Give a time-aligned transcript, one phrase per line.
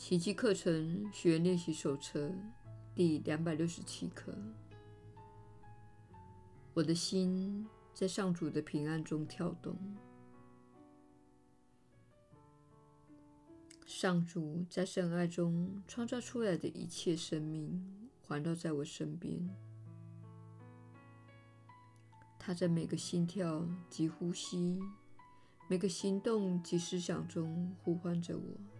[0.00, 2.32] 奇迹课程学员练习手册
[2.94, 4.34] 第两百六十七课。
[6.72, 9.76] 我的心在上主的平安中跳动。
[13.84, 19.46] 上主在圣爱中创造出来的一切生命环绕在我身边。
[22.38, 24.80] 他在每个心跳及呼吸、
[25.68, 28.79] 每个行动及思想中呼唤着我。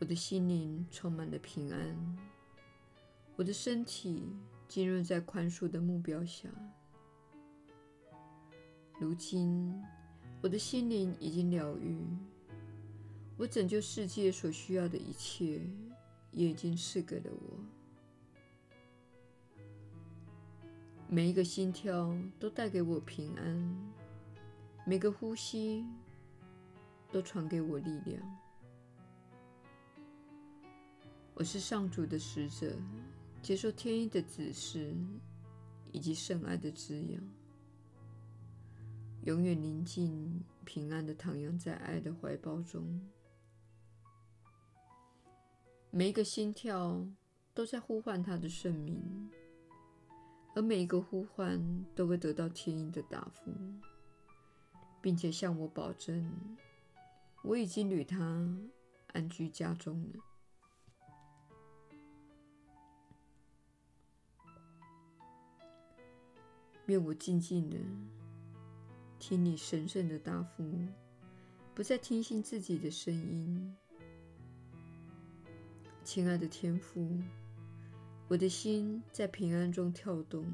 [0.00, 2.18] 我的心灵充满了平安，
[3.36, 4.24] 我的身体
[4.66, 6.48] 浸润在宽恕的目标下。
[8.98, 9.78] 如今，
[10.40, 12.02] 我的心灵已经疗愈，
[13.36, 15.60] 我拯救世界所需要的一切
[16.32, 17.58] 也已经赐给了我。
[21.08, 23.92] 每一个心跳都带给我平安，
[24.86, 25.84] 每个呼吸
[27.12, 28.22] 都传给我力量。
[31.40, 32.76] 我是上主的使者，
[33.40, 34.94] 接受天意的指示
[35.90, 37.22] 以及圣爱的滋养，
[39.22, 43.00] 永远宁静平安地徜徉在爱的怀抱中。
[45.90, 47.02] 每一个心跳
[47.54, 49.02] 都在呼唤他的圣名。
[50.54, 51.58] 而每一个呼唤
[51.94, 53.50] 都会得到天意的答复，
[55.00, 56.30] 并且向我保证，
[57.42, 58.46] 我已经与他
[59.14, 60.20] 安居家中了。
[66.90, 67.78] 愿我静静的
[69.20, 70.68] 听你神圣的答复，
[71.72, 73.76] 不再听信自己的声音。
[76.02, 77.16] 亲爱的天父。
[78.26, 80.44] 我的心在平安中跳动，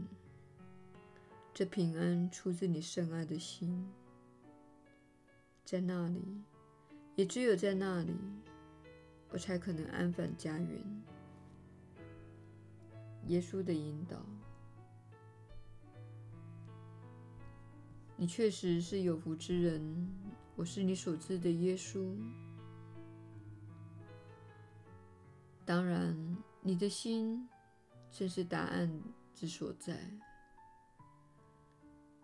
[1.54, 3.86] 这平安出自你圣爱的心，
[5.62, 6.22] 在那里，
[7.14, 8.14] 也只有在那里，
[9.30, 11.02] 我才可能安返家园。
[13.26, 14.24] 耶稣的引导，
[18.16, 20.08] 你确实是有福之人，
[20.54, 22.16] 我是你所知的耶稣。
[25.64, 27.48] 当然，你的心。
[28.08, 29.02] 正是答案
[29.34, 30.10] 之所在。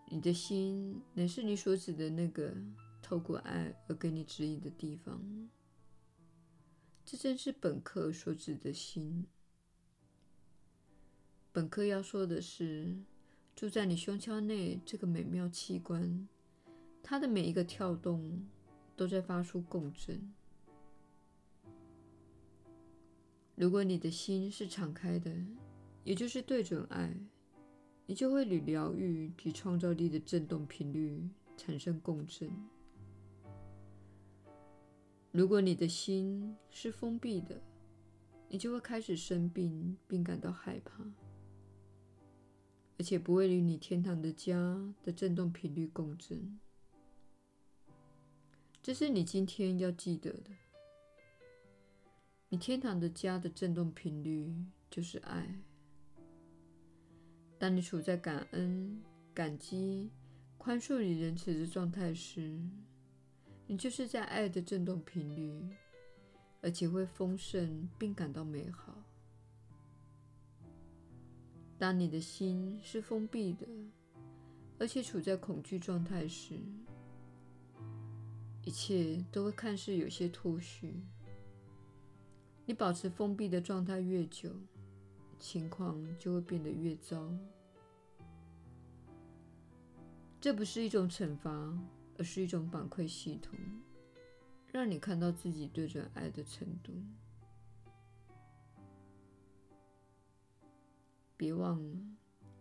[0.07, 2.57] 你的心乃是你所指的那个
[3.03, 5.21] 透过爱而给你指引的地方。
[7.05, 9.27] 这正是本课所指的心。
[11.53, 12.97] 本课要说的是，
[13.55, 16.29] 住在你胸腔内这个美妙器官，
[17.03, 18.45] 它的每一个跳动
[18.97, 20.33] 都在发出共振。
[23.55, 25.33] 如果你的心是敞开的，
[26.03, 27.15] 也就是对准爱，
[28.07, 32.51] 你就会与疗愈及创造力的振动频率产生共振。
[35.31, 37.61] 如果你的心是封闭的，
[38.49, 41.05] 你就会开始生病并感到害怕，
[42.99, 46.59] 而且不会与你天堂的家的振动频率共振。
[48.83, 50.51] 这是你今天要记得的。
[52.49, 54.55] 你天堂的家的振动频率
[54.91, 55.63] 就是爱。
[57.59, 59.01] 当你处在感恩、
[59.33, 60.11] 感激、
[60.59, 62.61] 宽恕与仁慈的状态时，
[63.67, 65.75] 你就是在爱的振动频率，
[66.61, 69.03] 而且会丰盛并感到美好。
[71.83, 73.67] 当你的心是封闭的，
[74.79, 76.61] 而且处在恐惧状态时，
[78.63, 81.03] 一切都会看似有些脱序。
[82.67, 84.53] 你保持封闭的状态越久，
[85.41, 87.29] 情况就会变得越糟。
[90.41, 91.77] 这不是一种惩罚，
[92.17, 93.59] 而是一种反馈系统，
[94.69, 96.93] 让你看到自己对准爱的程度。
[101.43, 101.99] 别忘了，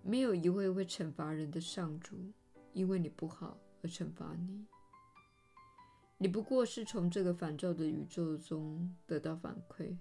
[0.01, 2.17] 没有一位会惩罚人的上主，
[2.73, 4.65] 因为你不好而惩罚你。
[6.17, 9.95] 你不过是从这个烦躁的宇宙中得到反馈。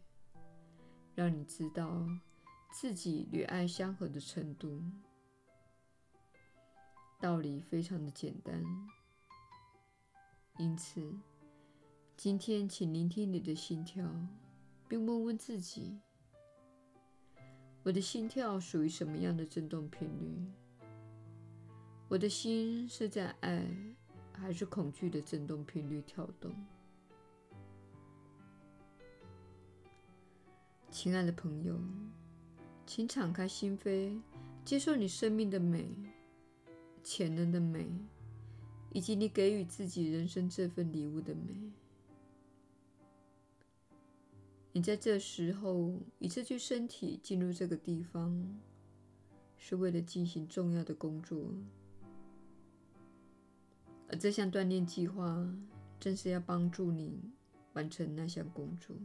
[1.14, 2.08] 让你知道
[2.72, 4.82] 自己与爱相合的程度。
[7.20, 8.64] 道理非常的简单，
[10.56, 11.14] 因此，
[12.16, 14.10] 今天请聆听你的心跳，
[14.88, 16.00] 并问问自己：
[17.82, 20.36] 我的心跳属于什么样的振动频率？
[22.08, 23.66] 我的心是在爱
[24.34, 26.52] 还是恐惧的振动频率跳动？
[30.90, 31.80] 亲爱的朋友，
[32.84, 34.20] 请敞开心扉，
[34.62, 35.90] 接受你生命的美、
[37.02, 37.86] 潜能的美，
[38.92, 41.72] 以及你给予自己人生这份礼物的美。
[44.80, 48.58] 你在这时候以这具身体进入这个地方，
[49.58, 51.52] 是为了进行重要的工作，
[54.08, 55.46] 而这项锻炼计划
[56.00, 57.20] 正是要帮助你
[57.74, 58.96] 完成那项工作。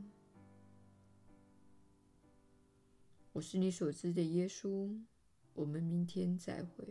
[3.34, 4.98] 我是你所知的耶稣。
[5.56, 6.86] 我们明天再会。